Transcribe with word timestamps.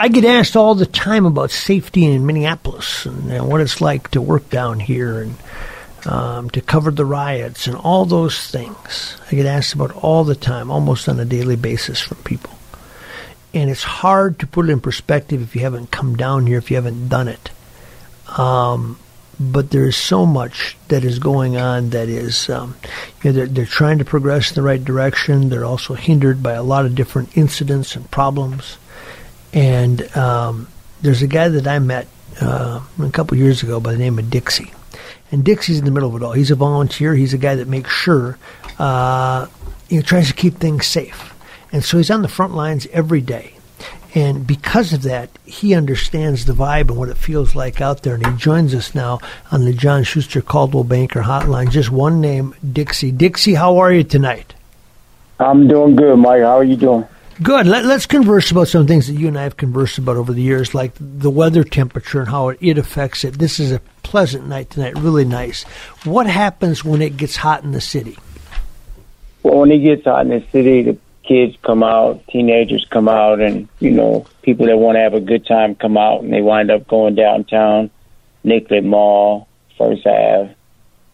I 0.00 0.08
get 0.08 0.24
asked 0.24 0.54
all 0.54 0.76
the 0.76 0.86
time 0.86 1.26
about 1.26 1.50
safety 1.50 2.04
in 2.04 2.24
Minneapolis 2.24 3.04
and, 3.04 3.32
and 3.32 3.48
what 3.48 3.60
it's 3.60 3.80
like 3.80 4.12
to 4.12 4.20
work 4.20 4.48
down 4.48 4.78
here 4.78 5.22
and 5.22 5.34
um, 6.06 6.50
to 6.50 6.60
cover 6.60 6.92
the 6.92 7.04
riots 7.04 7.66
and 7.66 7.76
all 7.76 8.04
those 8.04 8.48
things. 8.48 9.16
I 9.30 9.34
get 9.34 9.46
asked 9.46 9.74
about 9.74 9.90
all 9.96 10.22
the 10.22 10.36
time, 10.36 10.70
almost 10.70 11.08
on 11.08 11.18
a 11.18 11.24
daily 11.24 11.56
basis 11.56 12.00
from 12.00 12.18
people. 12.18 12.52
And 13.52 13.70
it's 13.70 13.82
hard 13.82 14.38
to 14.38 14.46
put 14.46 14.68
it 14.68 14.72
in 14.72 14.80
perspective 14.80 15.42
if 15.42 15.56
you 15.56 15.62
haven't 15.62 15.90
come 15.90 16.16
down 16.16 16.46
here, 16.46 16.58
if 16.58 16.70
you 16.70 16.76
haven't 16.76 17.08
done 17.08 17.26
it. 17.26 17.50
Um, 18.38 19.00
but 19.40 19.70
there 19.70 19.86
is 19.86 19.96
so 19.96 20.24
much 20.26 20.76
that 20.88 21.04
is 21.04 21.18
going 21.18 21.56
on 21.56 21.90
that 21.90 22.08
is, 22.08 22.48
um, 22.48 22.76
you 23.22 23.30
know, 23.30 23.36
they're, 23.36 23.46
they're 23.46 23.66
trying 23.66 23.98
to 23.98 24.04
progress 24.04 24.50
in 24.50 24.54
the 24.54 24.62
right 24.62 24.84
direction. 24.84 25.48
They're 25.48 25.64
also 25.64 25.94
hindered 25.94 26.40
by 26.42 26.52
a 26.52 26.62
lot 26.62 26.86
of 26.86 26.94
different 26.94 27.36
incidents 27.36 27.96
and 27.96 28.08
problems. 28.10 28.78
And 29.52 30.16
um, 30.16 30.68
there's 31.02 31.22
a 31.22 31.26
guy 31.26 31.48
that 31.48 31.66
I 31.66 31.78
met 31.78 32.06
uh, 32.40 32.80
a 33.00 33.10
couple 33.10 33.36
years 33.36 33.62
ago 33.62 33.80
by 33.80 33.92
the 33.92 33.98
name 33.98 34.18
of 34.18 34.30
Dixie. 34.30 34.72
And 35.30 35.44
Dixie's 35.44 35.78
in 35.78 35.84
the 35.84 35.90
middle 35.90 36.14
of 36.14 36.20
it 36.20 36.24
all. 36.24 36.32
He's 36.32 36.50
a 36.50 36.56
volunteer. 36.56 37.14
He's 37.14 37.34
a 37.34 37.38
guy 37.38 37.54
that 37.54 37.68
makes 37.68 37.90
sure, 37.90 38.38
uh, 38.78 39.46
know, 39.90 40.00
tries 40.00 40.28
to 40.28 40.34
keep 40.34 40.56
things 40.56 40.86
safe. 40.86 41.34
And 41.70 41.84
so 41.84 41.98
he's 41.98 42.10
on 42.10 42.22
the 42.22 42.28
front 42.28 42.54
lines 42.54 42.86
every 42.92 43.20
day. 43.20 43.54
And 44.14 44.46
because 44.46 44.94
of 44.94 45.02
that, 45.02 45.28
he 45.44 45.74
understands 45.74 46.46
the 46.46 46.54
vibe 46.54 46.88
and 46.88 46.96
what 46.96 47.10
it 47.10 47.18
feels 47.18 47.54
like 47.54 47.80
out 47.82 48.02
there. 48.02 48.14
And 48.14 48.26
he 48.26 48.32
joins 48.36 48.74
us 48.74 48.94
now 48.94 49.20
on 49.52 49.64
the 49.64 49.74
John 49.74 50.02
Schuster 50.02 50.40
Coldwell 50.40 50.84
Banker 50.84 51.20
Hotline. 51.20 51.70
Just 51.70 51.90
one 51.90 52.20
name, 52.20 52.54
Dixie. 52.72 53.12
Dixie, 53.12 53.54
how 53.54 53.76
are 53.76 53.92
you 53.92 54.04
tonight? 54.04 54.54
I'm 55.38 55.68
doing 55.68 55.94
good, 55.94 56.16
Mike. 56.16 56.40
How 56.40 56.58
are 56.58 56.64
you 56.64 56.76
doing? 56.76 57.06
Good. 57.40 57.68
Let, 57.68 57.84
us 57.84 58.06
converse 58.06 58.50
about 58.50 58.66
some 58.66 58.86
things 58.88 59.06
that 59.06 59.14
you 59.14 59.28
and 59.28 59.38
I 59.38 59.44
have 59.44 59.56
conversed 59.56 59.98
about 59.98 60.16
over 60.16 60.32
the 60.32 60.42
years, 60.42 60.74
like 60.74 60.92
the 60.98 61.30
weather 61.30 61.62
temperature 61.62 62.18
and 62.20 62.28
how 62.28 62.48
it, 62.48 62.58
it 62.60 62.78
affects 62.78 63.22
it. 63.22 63.38
This 63.38 63.60
is 63.60 63.70
a 63.70 63.80
pleasant 64.02 64.48
night 64.48 64.70
tonight, 64.70 64.98
really 64.98 65.24
nice. 65.24 65.62
What 66.04 66.26
happens 66.26 66.84
when 66.84 67.00
it 67.00 67.16
gets 67.16 67.36
hot 67.36 67.62
in 67.62 67.70
the 67.70 67.80
city? 67.80 68.18
Well, 69.44 69.60
when 69.60 69.70
it 69.70 69.78
gets 69.78 70.04
hot 70.04 70.22
in 70.22 70.30
the 70.30 70.44
city, 70.50 70.82
the 70.82 70.98
kids 71.22 71.56
come 71.62 71.84
out, 71.84 72.26
teenagers 72.26 72.84
come 72.90 73.08
out, 73.08 73.40
and 73.40 73.68
you 73.78 73.92
know, 73.92 74.26
people 74.42 74.66
that 74.66 74.76
want 74.76 74.96
to 74.96 75.00
have 75.00 75.14
a 75.14 75.20
good 75.20 75.46
time 75.46 75.76
come 75.76 75.96
out, 75.96 76.24
and 76.24 76.32
they 76.32 76.42
wind 76.42 76.72
up 76.72 76.88
going 76.88 77.14
downtown, 77.14 77.90
Nicollet 78.42 78.84
Mall, 78.84 79.46
First 79.76 80.04
Ave, 80.06 80.56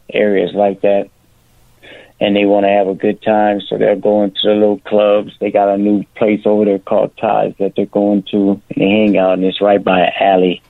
areas 0.08 0.54
like 0.54 0.80
that 0.80 1.10
and 2.20 2.36
they 2.36 2.44
want 2.44 2.64
to 2.64 2.70
have 2.70 2.86
a 2.86 2.94
good 2.94 3.20
time, 3.22 3.60
so 3.60 3.76
they're 3.76 3.96
going 3.96 4.30
to 4.30 4.48
the 4.48 4.54
little 4.54 4.78
clubs. 4.80 5.32
They 5.40 5.50
got 5.50 5.68
a 5.68 5.76
new 5.76 6.04
place 6.16 6.42
over 6.44 6.64
there 6.64 6.78
called 6.78 7.16
Ties 7.16 7.54
that 7.58 7.74
they're 7.76 7.86
going 7.86 8.22
to, 8.30 8.50
and 8.50 8.62
they 8.76 8.88
hang 8.88 9.18
out, 9.18 9.34
and 9.34 9.44
it's 9.44 9.60
right 9.60 9.82
by 9.82 10.00
an 10.00 10.12
alley, 10.20 10.62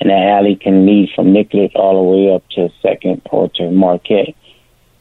and 0.00 0.10
that 0.10 0.28
alley 0.28 0.56
can 0.56 0.86
lead 0.86 1.10
from 1.14 1.32
Nicollet 1.32 1.74
all 1.74 1.96
the 1.96 2.10
way 2.10 2.34
up 2.34 2.48
to 2.50 2.70
Second 2.80 3.22
or 3.30 3.48
to 3.56 3.70
Marquette, 3.70 4.36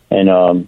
and 0.09 0.29
um, 0.29 0.67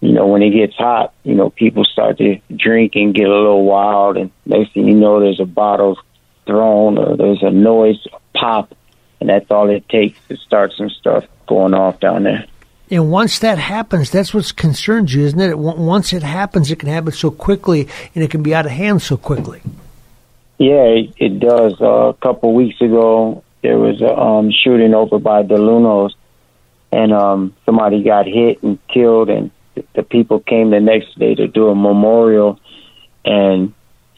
you 0.00 0.12
know 0.12 0.26
when 0.26 0.42
it 0.42 0.50
gets 0.50 0.74
hot, 0.74 1.12
you 1.22 1.34
know 1.34 1.50
people 1.50 1.84
start 1.84 2.18
to 2.18 2.40
drink 2.54 2.92
and 2.96 3.14
get 3.14 3.28
a 3.28 3.32
little 3.32 3.64
wild, 3.64 4.16
and 4.16 4.30
next 4.46 4.72
thing 4.72 4.88
you 4.88 4.94
know, 4.94 5.20
there's 5.20 5.40
a 5.40 5.44
bottle 5.44 5.98
thrown 6.46 6.96
or 6.96 7.16
there's 7.16 7.42
a 7.42 7.50
noise 7.50 8.06
pop, 8.34 8.74
and 9.20 9.28
that's 9.28 9.50
all 9.50 9.68
it 9.68 9.86
takes 9.88 10.18
to 10.28 10.36
start 10.36 10.72
some 10.72 10.88
stuff 10.88 11.24
going 11.46 11.74
off 11.74 12.00
down 12.00 12.22
there. 12.22 12.46
And 12.90 13.10
once 13.10 13.40
that 13.40 13.58
happens, 13.58 14.10
that's 14.10 14.32
what 14.32 14.54
concerns 14.56 15.12
you, 15.12 15.24
isn't 15.24 15.40
it? 15.40 15.58
Once 15.58 16.12
it 16.12 16.22
happens, 16.22 16.70
it 16.70 16.78
can 16.78 16.88
happen 16.88 17.12
so 17.12 17.30
quickly, 17.30 17.88
and 18.14 18.22
it 18.22 18.30
can 18.30 18.42
be 18.42 18.54
out 18.54 18.66
of 18.66 18.72
hand 18.72 19.02
so 19.02 19.16
quickly. 19.16 19.60
Yeah, 20.58 20.84
it, 20.84 21.14
it 21.16 21.40
does. 21.40 21.74
Uh, 21.80 22.08
a 22.08 22.14
couple 22.14 22.54
weeks 22.54 22.80
ago, 22.80 23.42
there 23.62 23.78
was 23.78 24.00
a 24.00 24.16
um, 24.16 24.52
shooting 24.52 24.94
over 24.94 25.18
by 25.18 25.42
the 25.42 25.56
DeLuno's, 25.56 26.14
and 26.92 27.12
um, 27.12 27.54
somebody 27.64 28.04
got 28.04 28.26
hit 28.26 28.62
and 28.62 28.78
killed, 28.86 29.30
and 29.30 29.50
the 29.94 30.04
people 30.04 30.40
came 30.40 30.70
the 30.70 30.80
next 30.80 31.18
day 31.18 31.34
to 31.34 31.48
do 31.48 31.68
a 31.68 31.74
memorial, 31.74 32.60
and 33.24 33.74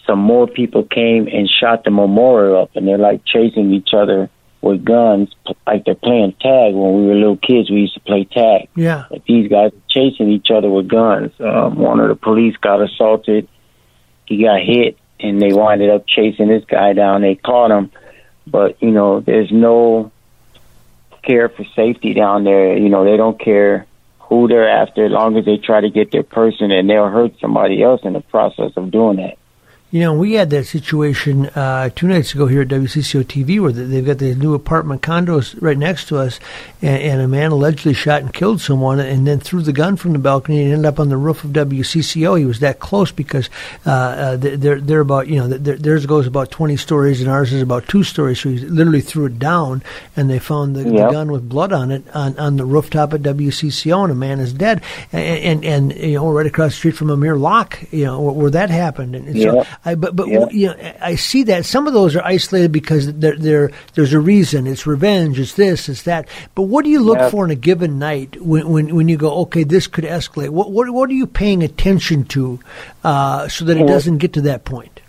some 0.07 0.19
more 0.19 0.47
people 0.47 0.85
came 0.85 1.27
and 1.27 1.49
shot 1.49 1.85
the 1.85 1.91
memorial 1.91 2.63
up, 2.63 2.77
and 2.77 2.87
they're 2.87 2.99
like 2.99 3.25
chasing 3.25 3.73
each 3.73 3.91
other 3.95 4.29
with 4.61 4.85
guns, 4.85 5.35
like 5.67 5.85
they're 5.85 5.95
playing 5.95 6.33
tag. 6.41 6.75
When 6.75 6.95
we 6.95 7.07
were 7.07 7.15
little 7.15 7.37
kids, 7.37 7.71
we 7.71 7.83
used 7.83 7.95
to 7.95 8.01
play 8.01 8.25
tag. 8.25 8.69
Yeah. 8.75 9.05
But 9.09 9.25
these 9.25 9.49
guys 9.49 9.73
chasing 9.89 10.31
each 10.31 10.51
other 10.51 10.69
with 10.69 10.89
guns. 10.89 11.33
Um, 11.41 11.77
one 11.77 12.01
of 12.01 12.09
the 12.09 12.17
police 12.17 12.57
got 12.57 12.83
assaulted. 12.83 13.49
He 14.27 14.43
got 14.43 14.61
hit, 14.61 14.99
and 15.21 15.41
they 15.41 15.53
winded 15.53 15.91
up 15.91 16.07
chasing 16.07 16.49
this 16.49 16.65
guy 16.65 16.93
down. 16.93 17.23
They 17.23 17.37
caught 17.37 17.71
him, 17.71 17.91
but 18.47 18.83
you 18.83 18.91
know, 18.91 19.21
there's 19.21 19.51
no 19.51 20.13
care 21.23 21.49
for 21.49 21.65
safety 21.77 22.15
down 22.15 22.45
there. 22.45 22.77
You 22.77 22.89
know, 22.89 23.05
they 23.05 23.17
don't 23.17 23.39
care 23.39 23.87
who 24.19 24.49
they're 24.49 24.69
after 24.69 25.07
as 25.07 25.13
long 25.13 25.39
as 25.39 25.45
they 25.45 25.57
try 25.57 25.81
to 25.81 25.89
get 25.89 26.11
their 26.11 26.23
person, 26.23 26.71
and 26.71 26.91
they'll 26.91 27.09
hurt 27.09 27.39
somebody 27.41 27.83
else 27.83 28.03
in 28.05 28.13
the 28.13 28.21
process 28.21 28.73
of 28.77 28.91
doing 28.91 29.17
that. 29.17 29.39
You 29.91 30.01
know, 30.01 30.13
we 30.13 30.35
had 30.35 30.51
that 30.51 30.67
situation 30.67 31.47
uh, 31.47 31.89
two 31.89 32.09
nights 32.09 32.35
ago 32.35 32.47
here 32.47 32.61
at 32.61 32.69
WCCO 32.69 33.25
TV 33.25 33.59
where 33.59 33.73
they've 33.73 34.05
got 34.05 34.19
these 34.19 34.37
new 34.37 34.53
apartment 34.53 35.01
condos 35.01 35.57
right 35.63 35.79
next 35.79 36.09
to 36.09 36.19
us, 36.19 36.39
and, 36.83 37.03
and, 37.03 37.23
a 37.23 37.29
man 37.29 37.53
allegedly 37.53 37.95
shot 37.95 38.21
and 38.21 38.35
killed 38.35 38.61
someone 38.61 39.01
and 39.01 39.27
then 39.27 39.41
threw 39.41 39.63
the 39.63 39.73
gun 39.73 39.97
from 39.97 40.13
the 40.13 40.19
balcony 40.19 40.63
and 40.63 40.73
ended 40.73 40.85
up 40.85 41.01
on 41.01 41.09
the 41.09 41.17
roof 41.17 41.43
of 41.43 41.53
WCCO. 41.53 42.39
He 42.39 42.45
was 42.45 42.61
that 42.61 42.81
close 42.81 43.11
because 43.13 43.49
uh, 43.87 43.91
uh, 43.91 44.37
they're, 44.37 44.79
they're 44.79 45.01
about, 45.01 45.27
you 45.27 45.37
know, 45.37 45.49
theirs 45.49 46.05
goes 46.05 46.27
about 46.27 46.51
20 46.51 46.77
stories 46.77 47.23
and 47.23 47.31
ours 47.31 47.55
is 47.55 47.63
about 47.63 47.89
two 47.89 48.05
stories. 48.05 48.41
So 48.41 48.51
he 48.51 48.59
literally 48.59 49.01
threw 49.01 49.25
it 49.25 49.39
down 49.39 49.83
and 50.17 50.29
they 50.29 50.39
found 50.39 50.77
the, 50.77 50.83
yep. 50.85 50.93
the 50.93 51.13
gun 51.13 51.33
with 51.33 51.49
blood 51.49 51.73
on 51.73 51.91
it 51.91 52.05
on, 52.15 52.39
on 52.39 52.59
the 52.59 52.67
rooftop 52.67 53.15
at 53.15 53.23
WCCO 53.23 54.03
and 54.03 54.13
a 54.13 54.15
man 54.15 54.39
is 54.39 54.53
dead. 54.53 54.83
And, 55.13 55.65
and, 55.65 55.93
and 55.93 56.11
you 56.11 56.17
know, 56.17 56.31
right 56.31 56.45
across 56.45 56.73
the 56.73 56.77
street 56.77 56.97
from 56.97 57.09
Amir 57.09 57.37
Locke, 57.37 57.83
you 57.91 58.05
know, 58.05 58.21
where, 58.21 58.35
where 58.35 58.51
that 58.51 58.69
happened. 58.69 59.17
And 59.17 59.35
yep. 59.35 59.55
so 59.55 59.78
I, 59.85 59.95
but 59.95 60.17
but 60.17 60.29
yeah. 60.29 60.49
you 60.51 60.67
know, 60.67 60.93
I 61.01 61.15
see 61.15 61.45
that 61.45 61.65
some 61.65 61.87
of 61.87 61.93
those 61.93 62.17
are 62.17 62.25
isolated 62.25 62.73
because 62.73 63.13
they're, 63.15 63.37
they're, 63.37 63.71
there's 63.95 64.13
a 64.13 64.21
reason. 64.21 64.67
It's 64.67 64.87
revenge. 64.87 65.39
It's 65.39 65.55
this. 65.55 65.89
It's 65.89 66.03
that. 66.03 66.29
But 66.55 66.63
what 66.63 66.85
do 66.85 66.91
you 66.91 67.01
look 67.01 67.19
yeah. 67.19 67.31
for 67.31 67.45
in 67.45 67.51
a 67.51 67.57
given 67.57 67.99
night 67.99 68.41
when, 68.41 68.69
when 68.69 68.95
when 68.95 69.09
you 69.09 69.17
go, 69.17 69.33
okay, 69.43 69.63
this 69.63 69.87
could 69.87 70.05
escalate? 70.05 70.51
What 70.51 70.73
what 70.73 70.91
what 70.91 71.09
are 71.11 71.15
you 71.15 71.27
paying 71.27 71.63
attention 71.63 72.25
to 72.27 72.61
uh, 73.05 73.49
so 73.49 73.65
that 73.67 73.77
it 73.77 73.87
doesn't 73.87 74.19
get 74.19 74.33
to 74.35 74.41
that 74.43 74.65
point? 74.65 75.01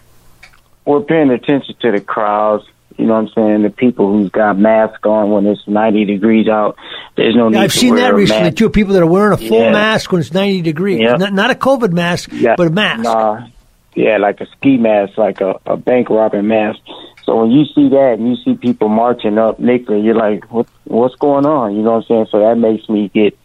We're 0.86 1.02
paying 1.02 1.30
attention 1.30 1.76
to 1.82 1.92
the 1.92 2.02
crowds. 2.02 2.66
You 2.98 3.06
know 3.06 3.14
what 3.14 3.20
I'm 3.20 3.30
saying? 3.30 3.64
The 3.64 3.70
people 3.70 4.12
who's 4.12 4.30
got 4.30 4.58
masks 4.58 5.06
on 5.06 5.32
when 5.32 5.46
it's 5.46 5.66
90 5.68 6.04
degrees 6.04 6.50
out. 6.50 6.76
There's 7.16 7.34
no 7.34 7.48
need 7.48 7.58
I've 7.58 7.72
seen 7.72 7.96
that 7.96 8.14
recently 8.14 8.44
mask. 8.44 8.58
too. 8.58 8.70
People 8.70 8.94
that 8.96 9.02
are 9.02 9.08
wearing 9.08 9.34
a 9.34 9.38
full 9.38 9.64
yeah. 9.64 9.72
mask 9.72 10.12
when 10.12 10.20
it's 10.20 10.34
90 10.34 10.64
degrees. 10.64 11.00
Not, 11.00 11.32
not, 11.32 11.50
a 11.50 11.56
COVID 11.56 11.94
mask, 11.94 12.30
yeah. 12.34 12.56
but 12.58 12.68
a 12.68 12.70
mask. 12.72 13.04
Nah, 13.04 13.48
yeah, 13.96 14.18
like 14.18 14.42
a 14.42 14.48
ski 14.48 14.78
mask, 14.78 15.18
like 15.18 15.42
a, 15.42 15.60
a 15.66 15.78
bank 15.78 16.10
robbing 16.10 16.48
mask. 16.48 16.80
So 17.24 17.42
when 17.42 17.52
you 17.52 17.66
see 17.66 17.90
that 17.90 18.16
and 18.18 18.28
you 18.28 18.36
see 18.44 18.56
people 18.56 18.90
marching 18.90 19.38
up 19.38 19.60
Nicollet, 19.60 20.04
you're 20.04 20.16
like, 20.16 20.52
what, 20.52 20.68
what's 20.86 21.16
going 21.16 21.46
on? 21.46 21.76
You 21.76 21.84
know 21.84 21.92
what 21.92 21.98
I'm 21.98 22.08
saying? 22.08 22.28
So 22.32 22.40
that 22.40 22.58
makes 22.58 22.88
me 22.90 23.10
get 23.10 23.38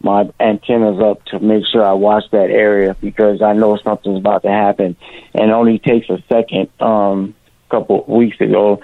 my 0.00 0.30
antennas 0.38 1.00
up 1.00 1.24
to 1.26 1.40
make 1.40 1.66
sure 1.66 1.84
I 1.84 1.92
watch 1.92 2.24
that 2.30 2.50
area 2.50 2.96
because 3.00 3.42
I 3.42 3.52
know 3.54 3.76
something's 3.76 4.18
about 4.18 4.42
to 4.42 4.48
happen. 4.48 4.96
And 5.34 5.50
it 5.50 5.54
only 5.54 5.78
takes 5.78 6.08
a 6.08 6.22
second. 6.28 6.68
Um, 6.80 7.34
a 7.66 7.70
couple 7.70 8.02
of 8.02 8.08
weeks 8.08 8.40
ago, 8.40 8.80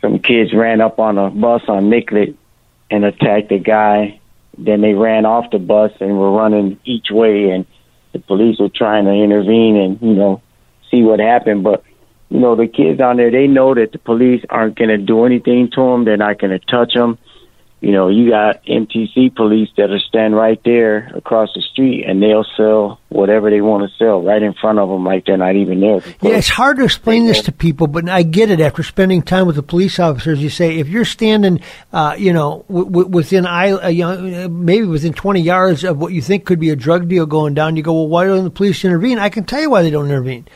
some 0.00 0.18
kids 0.18 0.52
ran 0.52 0.80
up 0.80 0.98
on 0.98 1.16
a 1.16 1.30
bus 1.30 1.62
on 1.68 1.88
Nicollet 1.88 2.36
and 2.90 3.04
attacked 3.04 3.52
a 3.52 3.58
guy. 3.58 4.20
Then 4.58 4.80
they 4.80 4.94
ran 4.94 5.24
off 5.24 5.50
the 5.50 5.58
bus 5.58 5.92
and 6.00 6.18
were 6.18 6.32
running 6.32 6.78
each 6.84 7.10
way 7.10 7.50
and 7.50 7.64
the 8.12 8.18
police 8.18 8.58
were 8.58 8.68
trying 8.68 9.04
to 9.04 9.12
intervene 9.12 9.76
and 9.76 10.00
you 10.00 10.14
know 10.14 10.42
see 10.90 11.02
what 11.02 11.20
happened. 11.20 11.64
But 11.64 11.84
you 12.28 12.40
know 12.40 12.56
the 12.56 12.66
kids 12.66 12.98
down 12.98 13.16
there, 13.16 13.30
they 13.30 13.46
know 13.46 13.74
that 13.74 13.92
the 13.92 13.98
police 13.98 14.44
aren't 14.50 14.76
going 14.76 14.90
to 14.90 14.98
do 14.98 15.24
anything 15.24 15.70
to 15.74 15.80
them. 15.80 16.04
They're 16.04 16.16
not 16.16 16.38
going 16.38 16.58
to 16.58 16.64
touch 16.66 16.94
them. 16.94 17.18
You 17.82 17.90
know, 17.90 18.08
you 18.08 18.30
got 18.30 18.64
MTC 18.64 19.34
police 19.34 19.68
that'll 19.76 19.98
stand 19.98 20.36
right 20.36 20.60
there 20.64 21.10
across 21.16 21.48
the 21.52 21.60
street 21.60 22.04
and 22.06 22.22
they'll 22.22 22.46
sell 22.56 23.00
whatever 23.08 23.50
they 23.50 23.60
want 23.60 23.90
to 23.90 23.96
sell 23.96 24.22
right 24.22 24.40
in 24.40 24.54
front 24.54 24.78
of 24.78 24.88
them, 24.88 25.04
like 25.04 25.26
they're 25.26 25.36
not 25.36 25.56
even 25.56 25.80
there. 25.80 26.00
Yeah, 26.22 26.36
it's 26.36 26.48
hard 26.48 26.76
to 26.76 26.84
explain 26.84 27.26
this 27.26 27.42
to 27.42 27.52
people, 27.52 27.88
but 27.88 28.08
I 28.08 28.22
get 28.22 28.50
it. 28.50 28.60
After 28.60 28.84
spending 28.84 29.20
time 29.20 29.48
with 29.48 29.56
the 29.56 29.64
police 29.64 29.98
officers, 29.98 30.40
you 30.40 30.48
say 30.48 30.78
if 30.78 30.88
you're 30.88 31.04
standing, 31.04 31.60
uh, 31.92 32.14
you 32.16 32.32
know, 32.32 32.64
w- 32.68 32.86
w- 32.86 33.08
within 33.08 33.46
I, 33.46 33.72
uh, 33.72 33.88
you 33.88 34.04
know, 34.04 34.48
maybe 34.48 34.86
within 34.86 35.12
20 35.12 35.40
yards 35.40 35.82
of 35.82 35.98
what 35.98 36.12
you 36.12 36.22
think 36.22 36.44
could 36.44 36.60
be 36.60 36.70
a 36.70 36.76
drug 36.76 37.08
deal 37.08 37.26
going 37.26 37.54
down, 37.54 37.74
you 37.74 37.82
go, 37.82 37.94
well, 37.94 38.08
why 38.08 38.26
don't 38.26 38.44
the 38.44 38.50
police 38.50 38.84
intervene? 38.84 39.18
I 39.18 39.28
can 39.28 39.42
tell 39.42 39.60
you 39.60 39.70
why 39.70 39.82
they 39.82 39.90
don't 39.90 40.06
intervene. 40.06 40.46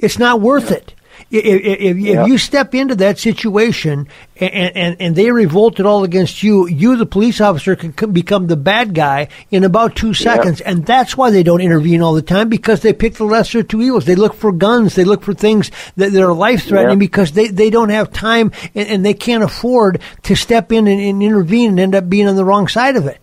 It's 0.00 0.18
not 0.18 0.40
worth 0.40 0.72
it. 0.72 0.92
If, 1.30 1.44
if, 1.44 1.96
if 1.96 2.28
you 2.28 2.38
step 2.38 2.74
into 2.74 2.94
that 2.96 3.18
situation 3.18 4.08
and, 4.36 4.76
and, 4.76 4.96
and 5.00 5.16
they 5.16 5.30
revolted 5.30 5.86
all 5.86 6.04
against 6.04 6.42
you, 6.42 6.66
you, 6.68 6.96
the 6.96 7.06
police 7.06 7.40
officer, 7.40 7.76
can 7.76 8.12
become 8.12 8.46
the 8.46 8.56
bad 8.56 8.94
guy 8.94 9.28
in 9.50 9.64
about 9.64 9.96
two 9.96 10.14
seconds. 10.14 10.60
And 10.60 10.84
that's 10.86 11.16
why 11.16 11.30
they 11.30 11.42
don't 11.42 11.60
intervene 11.60 12.02
all 12.02 12.14
the 12.14 12.22
time 12.22 12.48
because 12.48 12.82
they 12.82 12.92
pick 12.92 13.14
the 13.14 13.24
lesser 13.24 13.60
of 13.60 13.68
two 13.68 13.82
evils. 13.82 14.04
They 14.04 14.14
look 14.14 14.34
for 14.34 14.52
guns. 14.52 14.94
They 14.94 15.04
look 15.04 15.22
for 15.22 15.34
things 15.34 15.70
that, 15.96 16.12
that 16.12 16.22
are 16.22 16.32
life 16.32 16.64
threatening 16.64 16.98
because 16.98 17.32
they, 17.32 17.48
they 17.48 17.70
don't 17.70 17.90
have 17.90 18.12
time 18.12 18.52
and, 18.74 18.88
and, 18.88 19.04
they 19.04 19.14
can't 19.14 19.44
afford 19.44 20.00
to 20.22 20.34
step 20.34 20.72
in 20.72 20.86
and, 20.86 21.00
and 21.00 21.22
intervene 21.22 21.70
and 21.70 21.80
end 21.80 21.94
up 21.94 22.08
being 22.08 22.26
on 22.26 22.36
the 22.36 22.44
wrong 22.44 22.68
side 22.68 22.96
of 22.96 23.06
it. 23.06 23.20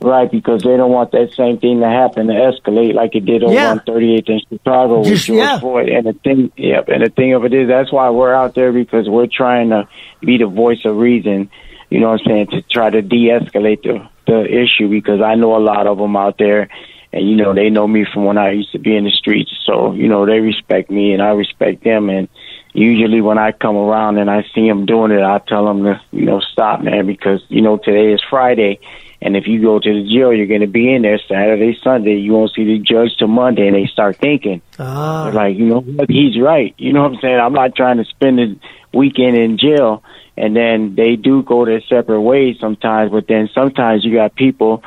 Right, 0.00 0.30
because 0.30 0.62
they 0.62 0.76
don't 0.76 0.92
want 0.92 1.10
that 1.10 1.32
same 1.36 1.58
thing 1.58 1.80
to 1.80 1.88
happen 1.88 2.28
to 2.28 2.32
escalate 2.32 2.94
like 2.94 3.16
it 3.16 3.24
did 3.24 3.42
over 3.42 3.52
Yeah. 3.52 3.72
on 3.72 3.80
38th 3.80 4.28
in 4.28 4.40
Chicago 4.48 4.98
with 5.00 5.08
Just- 5.08 5.26
George 5.26 5.38
yeah. 5.40 5.58
Floyd. 5.58 5.88
And 5.88 6.06
the 6.06 6.12
thing, 6.12 6.52
yep, 6.56 6.88
and 6.88 7.02
the 7.04 7.10
thing 7.10 7.34
of 7.34 7.44
it 7.44 7.52
is, 7.52 7.66
that's 7.66 7.90
why 7.90 8.08
we're 8.10 8.32
out 8.32 8.54
there 8.54 8.70
because 8.72 9.08
we're 9.08 9.26
trying 9.26 9.70
to 9.70 9.88
be 10.20 10.38
the 10.38 10.46
voice 10.46 10.84
of 10.84 10.96
reason. 10.96 11.50
You 11.90 11.98
know 12.00 12.10
what 12.10 12.20
I'm 12.20 12.26
saying? 12.26 12.46
To 12.48 12.62
try 12.62 12.90
to 12.90 13.02
de-escalate 13.02 13.82
the 13.82 14.06
the 14.26 14.44
issue 14.44 14.88
because 14.90 15.22
I 15.22 15.36
know 15.36 15.56
a 15.56 15.58
lot 15.58 15.86
of 15.86 15.96
them 15.96 16.14
out 16.14 16.36
there, 16.38 16.68
and 17.14 17.28
you 17.28 17.34
know 17.34 17.54
they 17.54 17.70
know 17.70 17.88
me 17.88 18.04
from 18.12 18.24
when 18.26 18.36
I 18.38 18.50
used 18.50 18.72
to 18.72 18.78
be 18.78 18.94
in 18.94 19.04
the 19.04 19.10
streets. 19.10 19.50
So 19.64 19.92
you 19.94 20.06
know 20.06 20.26
they 20.26 20.38
respect 20.40 20.90
me 20.90 21.12
and 21.14 21.22
I 21.22 21.30
respect 21.30 21.82
them. 21.82 22.08
And 22.10 22.28
usually 22.72 23.20
when 23.20 23.38
I 23.38 23.52
come 23.52 23.76
around 23.76 24.18
and 24.18 24.30
I 24.30 24.44
see 24.54 24.68
them 24.68 24.86
doing 24.86 25.12
it, 25.12 25.22
I 25.22 25.38
tell 25.38 25.64
them 25.64 25.84
to 25.84 26.00
you 26.12 26.24
know 26.26 26.40
stop, 26.40 26.82
man, 26.82 27.06
because 27.06 27.42
you 27.48 27.62
know 27.62 27.76
today 27.76 28.12
is 28.12 28.22
Friday. 28.28 28.80
And 29.20 29.36
if 29.36 29.48
you 29.48 29.60
go 29.60 29.80
to 29.80 29.92
the 29.92 30.08
jail, 30.08 30.32
you're 30.32 30.46
going 30.46 30.60
to 30.60 30.68
be 30.68 30.94
in 30.94 31.02
there 31.02 31.18
Saturday, 31.18 31.76
Sunday. 31.82 32.18
You 32.18 32.32
won't 32.34 32.52
see 32.54 32.64
the 32.64 32.78
judge 32.78 33.16
till 33.18 33.26
Monday, 33.26 33.66
and 33.66 33.74
they 33.74 33.86
start 33.86 34.16
thinking, 34.18 34.62
Ah. 34.78 35.32
like, 35.34 35.56
you 35.56 35.66
know? 35.66 35.84
He's 36.08 36.38
right. 36.38 36.72
You 36.78 36.92
know 36.92 37.02
what 37.02 37.14
I'm 37.14 37.20
saying? 37.20 37.40
I'm 37.40 37.52
not 37.52 37.74
trying 37.74 37.96
to 37.96 38.04
spend 38.04 38.38
the 38.38 38.56
weekend 38.92 39.36
in 39.36 39.58
jail. 39.58 40.04
And 40.36 40.54
then 40.54 40.94
they 40.94 41.16
do 41.16 41.42
go 41.42 41.64
their 41.64 41.80
separate 41.80 42.20
ways 42.20 42.58
sometimes, 42.60 43.10
but 43.10 43.26
then 43.26 43.50
sometimes 43.52 44.04
you 44.04 44.14
got 44.14 44.36
people 44.36 44.84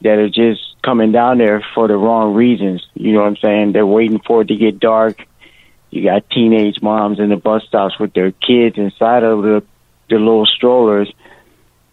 that 0.00 0.18
are 0.18 0.28
just 0.28 0.60
coming 0.82 1.12
down 1.12 1.38
there 1.38 1.64
for 1.76 1.86
the 1.86 1.96
wrong 1.96 2.34
reasons. 2.34 2.84
You 2.94 3.12
know 3.12 3.20
what 3.20 3.28
I'm 3.28 3.36
saying? 3.36 3.72
They're 3.72 3.86
waiting 3.86 4.18
for 4.26 4.42
it 4.42 4.48
to 4.48 4.56
get 4.56 4.80
dark. 4.80 5.22
You 5.90 6.04
got 6.04 6.28
teenage 6.30 6.82
moms 6.82 7.18
in 7.18 7.30
the 7.30 7.36
bus 7.36 7.64
stops 7.64 7.98
with 7.98 8.12
their 8.12 8.30
kids 8.32 8.76
inside 8.76 9.22
of 9.22 9.42
the 9.42 9.62
the 10.10 10.16
little 10.16 10.46
strollers 10.46 11.12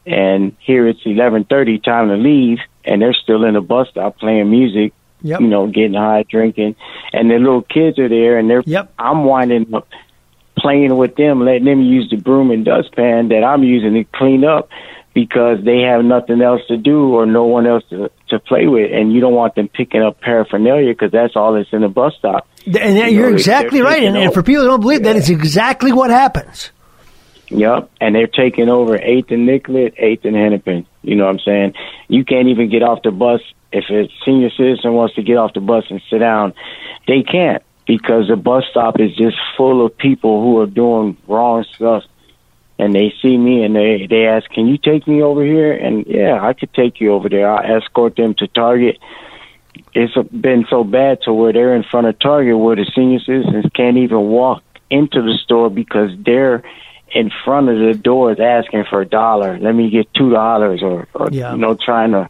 and 0.06 0.56
here 0.60 0.88
it's 0.88 1.04
11:30 1.04 1.84
time 1.84 2.08
to 2.10 2.16
leave 2.16 2.60
and 2.86 3.02
they're 3.02 3.14
still 3.14 3.44
in 3.44 3.56
the 3.56 3.62
bus 3.62 3.90
stop 3.90 4.18
playing 4.18 4.50
music 4.50 4.94
Yep. 5.22 5.42
you 5.42 5.48
know 5.48 5.68
getting 5.68 5.96
high 5.96 6.24
drinking 6.30 6.76
and 7.12 7.32
the 7.32 7.40
little 7.40 7.64
kids 7.64 7.98
are 8.00 8.08
there 8.10 8.38
and 8.38 8.50
they're 8.50 8.64
Yep. 8.66 8.94
I'm 9.00 9.24
winding 9.24 9.74
up 9.74 9.88
playing 10.58 10.96
with 10.96 11.16
them 11.16 11.44
letting 11.44 11.66
them 11.66 11.82
use 11.82 12.10
the 12.10 12.18
broom 12.18 12.52
and 12.52 12.64
dustpan 12.64 13.30
that 13.30 13.44
I'm 13.44 13.64
using 13.64 13.94
to 13.96 14.04
clean 14.04 14.44
up 14.46 14.70
because 15.16 15.64
they 15.64 15.80
have 15.80 16.06
nothing 16.06 16.42
else 16.44 16.62
to 16.68 16.78
do 16.78 17.16
or 17.16 17.26
no 17.26 17.46
one 17.46 17.66
else 17.66 17.84
to 17.90 18.12
to 18.28 18.38
play 18.40 18.68
with 18.68 18.92
and 18.92 19.12
you 19.14 19.20
don't 19.22 19.34
want 19.34 19.56
them 19.56 19.68
picking 19.68 20.02
up 20.04 20.20
paraphernalia 20.22 20.92
because 20.92 21.12
that's 21.12 21.36
all 21.36 21.54
that's 21.54 21.72
in 21.74 21.82
the 21.82 21.88
bus 21.88 22.14
stop 22.20 22.48
And 22.68 22.98
you 22.98 23.06
you're 23.06 23.30
they- 23.30 23.34
exactly 23.36 23.82
right. 23.82 24.04
And, 24.04 24.16
and 24.18 24.32
for 24.34 24.44
people 24.44 24.64
who 24.64 24.70
don't 24.70 24.82
believe 24.82 25.02
that, 25.04 25.14
Yeah. 25.16 25.20
it's 25.22 25.30
exactly 25.30 25.92
what 25.92 26.12
happens. 26.12 26.72
Yep, 27.50 27.92
and 28.02 28.16
they're 28.16 28.26
taking 28.28 28.70
over 28.70 28.98
8th 28.98 29.30
and 29.32 29.46
Nicollet, 29.46 29.94
8th 30.02 30.26
and 30.26 30.36
Hennepin. 30.36 30.88
You 31.04 31.16
know 31.16 31.26
what 31.26 31.34
I'm 31.36 31.40
saying? 31.40 31.74
You 32.08 32.26
can't 32.26 32.48
even 32.48 32.70
get 32.72 32.82
off 32.82 33.04
the 33.04 33.12
bus. 33.12 33.40
If 33.72 33.86
a 33.92 34.10
senior 34.26 34.50
citizen 34.50 34.94
wants 34.94 35.14
to 35.16 35.22
get 35.22 35.38
off 35.38 35.54
the 35.54 35.60
bus 35.62 35.84
and 35.92 36.02
sit 36.10 36.20
down, 36.20 36.54
they 37.08 37.22
can't 37.22 37.62
because 37.86 38.28
the 38.30 38.36
bus 38.36 38.64
stop 38.72 39.00
is 39.00 39.16
just 39.16 39.38
full 39.58 39.86
of 39.86 39.96
people 39.96 40.42
who 40.42 40.60
are 40.60 40.66
doing 40.66 41.18
wrong 41.28 41.64
stuff. 41.76 42.04
And 42.78 42.94
they 42.94 43.14
see 43.22 43.38
me 43.38 43.64
and 43.64 43.76
they 43.76 44.06
they 44.10 44.28
ask, 44.28 44.50
"Can 44.52 44.68
you 44.68 44.78
take 44.78 45.08
me 45.08 45.22
over 45.22 45.44
here?" 45.44 45.72
And 45.72 46.06
yeah, 46.08 46.40
I 46.42 46.54
could 46.54 46.74
take 46.74 47.00
you 47.00 47.14
over 47.14 47.30
there. 47.30 47.50
I'll 47.50 47.78
escort 47.78 48.16
them 48.18 48.34
to 48.36 48.48
Target. 48.48 48.98
It's 49.94 50.14
been 50.30 50.66
so 50.70 50.84
bad 50.84 51.22
to 51.24 51.34
where 51.34 51.54
they're 51.54 51.74
in 51.76 51.84
front 51.84 52.08
of 52.08 52.20
Target 52.20 52.58
where 52.58 52.76
the 52.76 52.86
senior 52.94 53.20
citizens 53.20 53.66
can't 53.74 53.98
even 53.98 54.28
walk 54.28 54.62
into 54.90 55.22
the 55.22 55.38
store 55.44 55.70
because 55.70 56.12
they're 56.26 56.64
in 57.14 57.32
front 57.46 57.70
of 57.70 57.80
the 57.80 57.94
doors 57.94 58.40
asking 58.42 58.84
for 58.90 59.02
a 59.02 59.06
dollar. 59.06 59.58
Let 59.58 59.74
me 59.74 59.90
get 59.90 60.14
two 60.14 60.32
dollars, 60.32 60.84
or, 60.84 61.08
or 61.14 61.30
Yeah. 61.32 61.54
you 61.54 61.58
know, 61.58 61.76
trying 61.76 62.12
to 62.12 62.30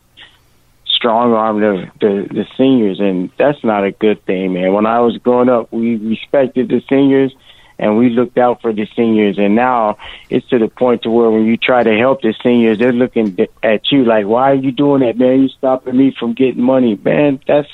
strong 0.86 1.34
arm 1.34 1.60
the, 1.60 1.90
the 2.00 2.28
the 2.32 2.46
seniors, 2.56 3.00
and 3.00 3.32
that's 3.38 3.64
not 3.64 3.84
a 3.84 3.92
good 3.92 4.24
thing, 4.26 4.54
man. 4.54 4.74
When 4.74 4.86
I 4.86 5.00
was 5.00 5.18
growing 5.18 5.50
up, 5.50 5.72
we 5.72 5.96
respected 5.96 6.70
the 6.70 6.84
seniors 6.88 7.34
and 7.78 7.98
we 7.98 8.10
looked 8.10 8.38
out 8.38 8.62
for 8.62 8.74
the 8.74 8.88
seniors, 8.96 9.38
and 9.38 9.56
now 9.56 9.98
it's 10.30 10.48
to 10.50 10.60
the 10.60 10.68
point 10.68 11.04
to 11.04 11.10
where 11.10 11.30
when 11.30 11.46
you 11.46 11.58
try 11.58 11.84
to 11.84 11.98
help 11.98 12.22
the 12.22 12.34
seniors, 12.42 12.80
they're 12.80 12.94
looking 12.94 13.38
at 13.64 13.92
you 13.92 14.06
like, 14.06 14.26
"Why 14.26 14.52
are 14.52 14.56
you 14.56 14.72
doing 14.72 15.02
that, 15.02 15.18
man? 15.18 15.42
You're 15.42 15.50
stopping 15.50 15.98
me 15.98 16.16
from 16.18 16.34
getting 16.34 16.62
money, 16.64 17.00
man? 17.04 17.40
That's 17.48 17.70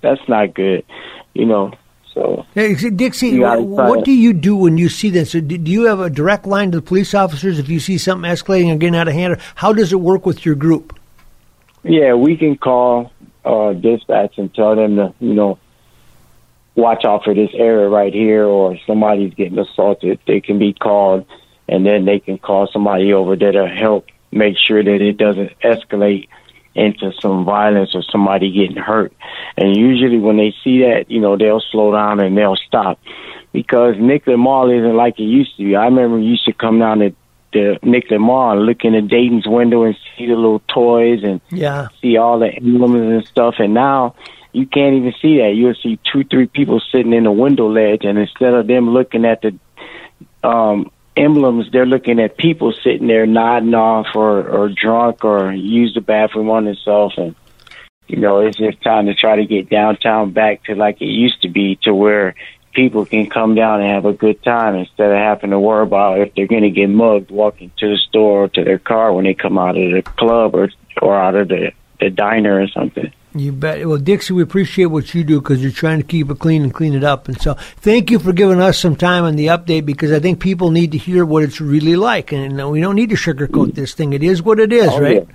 that's 0.00 0.28
not 0.28 0.54
good, 0.54 0.84
you 1.34 1.46
know." 1.46 1.72
So 2.14 2.46
Hey, 2.54 2.74
Dixie, 2.74 3.28
You 3.30 3.40
gotta 3.40 3.62
wh- 3.62 3.74
try 3.74 3.88
what 3.88 4.04
do 4.04 4.12
you 4.12 4.32
do 4.32 4.54
when 4.54 4.78
you 4.78 4.88
see 4.88 5.10
this? 5.10 5.32
Do 5.32 5.40
do 5.40 5.70
you 5.70 5.82
have 5.84 6.00
a 6.00 6.08
direct 6.08 6.46
line 6.46 6.70
to 6.70 6.78
the 6.78 6.82
police 6.82 7.12
officers 7.12 7.58
if 7.58 7.68
you 7.68 7.80
see 7.80 7.98
something 7.98 8.30
escalating 8.30 8.72
or 8.72 8.76
getting 8.76 8.96
out 8.96 9.08
of 9.08 9.14
hand? 9.14 9.34
Or 9.34 9.38
how 9.56 9.72
does 9.72 9.92
it 9.92 10.00
work 10.00 10.24
with 10.24 10.46
your 10.46 10.54
group? 10.54 10.98
Yeah, 11.82 12.14
we 12.14 12.36
can 12.36 12.56
call 12.56 13.12
uh, 13.44 13.72
dispatch 13.72 14.38
and 14.38 14.52
tell 14.54 14.74
them 14.76 14.96
to, 14.96 15.14
you 15.20 15.34
know, 15.34 15.58
watch 16.76 17.04
out 17.04 17.24
for 17.24 17.34
this 17.34 17.50
area 17.54 17.88
right 17.88 18.12
here, 18.12 18.44
or 18.44 18.76
somebody's 18.86 19.34
getting 19.34 19.58
assaulted. 19.58 20.18
They 20.26 20.40
can 20.40 20.58
be 20.58 20.72
called, 20.72 21.26
and 21.68 21.86
then 21.86 22.04
they 22.04 22.20
can 22.20 22.38
call 22.38 22.68
somebody 22.72 23.12
over 23.12 23.36
there 23.36 23.52
to 23.52 23.66
help 23.68 24.06
make 24.32 24.56
sure 24.58 24.82
that 24.82 25.00
it 25.00 25.16
doesn't 25.16 25.52
escalate 25.60 26.28
into 26.74 27.12
some 27.20 27.44
violence 27.44 27.94
or 27.94 28.02
somebody 28.02 28.50
getting 28.50 28.76
hurt. 28.76 29.12
And 29.56 29.76
usually, 29.76 30.18
when 30.18 30.36
they 30.36 30.52
see 30.64 30.80
that, 30.80 31.04
you 31.08 31.20
know, 31.20 31.36
they'll 31.36 31.60
slow 31.60 31.92
down 31.92 32.20
and 32.20 32.36
they'll 32.36 32.56
stop 32.56 32.98
because 33.52 33.94
Nicollet 33.98 34.38
Mall 34.38 34.70
isn't 34.70 34.96
like 34.96 35.18
it 35.20 35.24
used 35.24 35.56
to 35.56 35.64
be. 35.64 35.76
I 35.76 35.84
remember 35.84 36.16
we 36.16 36.24
used 36.24 36.44
to 36.46 36.52
come 36.52 36.80
down 36.80 36.98
to 36.98 37.14
the 37.52 37.78
Nicollet 37.84 38.20
Mall 38.20 38.56
and 38.56 38.66
look 38.66 38.84
in 38.84 38.94
the 38.94 39.02
Dayton's 39.02 39.46
window 39.46 39.84
and 39.84 39.96
see 40.18 40.26
the 40.26 40.34
little 40.34 40.60
toys 40.66 41.22
and 41.22 41.40
Yeah. 41.52 41.86
see 42.02 42.16
all 42.16 42.40
the 42.40 42.52
emblems 42.52 43.12
and 43.12 43.24
stuff. 43.24 43.54
And 43.60 43.72
now 43.72 44.16
you 44.54 44.66
can't 44.66 44.94
even 44.94 45.12
see 45.20 45.38
that. 45.38 45.54
You'll 45.56 45.74
see 45.74 45.98
two, 46.12 46.22
three 46.22 46.46
people 46.46 46.80
sitting 46.92 47.12
in 47.12 47.24
the 47.24 47.32
window 47.32 47.68
ledge, 47.68 48.04
and 48.04 48.16
instead 48.18 48.54
of 48.54 48.68
them 48.68 48.90
looking 48.90 49.24
at 49.24 49.42
the 49.42 49.58
um, 50.48 50.92
emblems, 51.16 51.66
they're 51.72 51.84
looking 51.84 52.20
at 52.20 52.36
people 52.36 52.72
sitting 52.84 53.08
there 53.08 53.26
nodding 53.26 53.74
off 53.74 54.06
or, 54.14 54.48
or 54.48 54.68
drunk 54.68 55.24
or 55.24 55.52
use 55.52 55.92
the 55.94 56.00
bathroom 56.00 56.50
on 56.50 56.66
themselves. 56.66 57.18
And 57.18 57.34
you 58.06 58.18
know, 58.18 58.40
it's 58.40 58.56
just 58.56 58.80
time 58.80 59.06
to 59.06 59.14
try 59.14 59.36
to 59.36 59.44
get 59.44 59.68
downtown 59.68 60.30
back 60.30 60.62
to 60.64 60.76
like 60.76 61.02
it 61.02 61.06
used 61.06 61.42
to 61.42 61.48
be, 61.48 61.76
to 61.82 61.92
where 61.92 62.36
people 62.74 63.06
can 63.06 63.28
come 63.28 63.56
down 63.56 63.80
and 63.80 63.90
have 63.90 64.04
a 64.04 64.12
good 64.12 64.40
time 64.44 64.76
instead 64.76 65.10
of 65.10 65.16
having 65.16 65.50
to 65.50 65.58
worry 65.58 65.82
about 65.82 66.20
if 66.20 66.32
they're 66.36 66.46
going 66.46 66.62
to 66.62 66.70
get 66.70 66.88
mugged 66.88 67.30
walking 67.32 67.72
to 67.78 67.88
the 67.88 67.96
store 67.96 68.44
or 68.44 68.48
to 68.48 68.62
their 68.62 68.78
car 68.78 69.12
when 69.12 69.24
they 69.24 69.34
come 69.34 69.58
out 69.58 69.76
of 69.76 69.90
the 69.90 70.02
club 70.16 70.54
or 70.54 70.70
or 71.02 71.18
out 71.18 71.34
of 71.34 71.48
the 71.48 71.72
the 71.98 72.08
diner 72.08 72.60
or 72.60 72.68
something. 72.68 73.12
You 73.36 73.50
bet. 73.50 73.86
Well, 73.86 73.98
Dixie, 73.98 74.32
we 74.32 74.42
appreciate 74.42 74.86
what 74.86 75.12
you 75.12 75.24
do 75.24 75.40
because 75.40 75.60
you're 75.60 75.72
trying 75.72 75.98
to 75.98 76.06
keep 76.06 76.30
it 76.30 76.38
clean 76.38 76.62
and 76.62 76.72
clean 76.72 76.94
it 76.94 77.02
up. 77.02 77.26
And 77.26 77.40
so, 77.40 77.54
thank 77.54 78.10
you 78.10 78.20
for 78.20 78.32
giving 78.32 78.60
us 78.60 78.78
some 78.78 78.94
time 78.94 79.24
on 79.24 79.34
the 79.34 79.46
update 79.48 79.84
because 79.84 80.12
I 80.12 80.20
think 80.20 80.38
people 80.38 80.70
need 80.70 80.92
to 80.92 80.98
hear 80.98 81.24
what 81.24 81.42
it's 81.42 81.60
really 81.60 81.96
like. 81.96 82.32
And 82.32 82.70
we 82.70 82.80
don't 82.80 82.94
need 82.94 83.10
to 83.10 83.16
sugarcoat 83.16 83.74
this 83.74 83.92
thing. 83.92 84.12
It 84.12 84.22
is 84.22 84.40
what 84.40 84.60
it 84.60 84.72
is, 84.72 84.88
Oh, 84.88 85.00
right? 85.00 85.26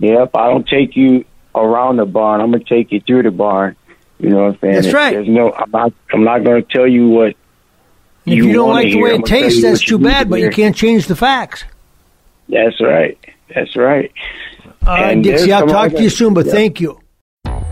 yeah. 0.00 0.18
Yep, 0.18 0.30
I 0.34 0.48
don't 0.50 0.66
take 0.66 0.96
you 0.96 1.24
around 1.54 1.98
the 1.98 2.06
barn. 2.06 2.40
I'm 2.40 2.50
gonna 2.50 2.64
take 2.64 2.90
you 2.90 3.00
through 3.00 3.22
the 3.22 3.30
barn. 3.30 3.76
You 4.18 4.30
know 4.30 4.44
what 4.44 4.54
I'm 4.54 4.58
saying? 4.60 4.74
That's 4.74 4.92
right. 4.92 5.12
There's 5.12 5.28
no. 5.28 5.52
I'm 5.52 5.70
not. 5.70 5.92
I'm 6.12 6.24
not 6.24 6.42
gonna 6.42 6.62
tell 6.62 6.88
you 6.88 7.08
what. 7.08 7.36
If 8.24 8.34
you, 8.34 8.52
don't 8.52 8.70
like 8.70 8.84
the 8.84 8.90
hear. 8.94 9.04
way 9.04 9.14
it 9.16 9.24
tastes, 9.26 9.62
that's 9.62 9.80
too 9.80 9.98
bad, 9.98 10.24
to 10.24 10.30
but 10.30 10.40
you 10.40 10.50
can't 10.50 10.76
change 10.76 11.06
the 11.06 11.16
facts. 11.16 11.64
That's 12.48 12.80
right. 12.80 13.18
That's 13.52 13.74
right. 13.76 14.12
All 14.86 14.94
right, 14.94 15.12
And 15.12 15.24
Dixie, 15.24 15.52
I'll 15.52 15.66
talk 15.66 15.92
to 15.92 16.02
you 16.02 16.10
soon, 16.10 16.34
but 16.34 16.46
yeah. 16.46 16.52
thank 16.52 16.80
you. 16.80 17.01